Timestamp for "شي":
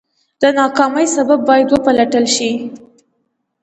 2.35-2.51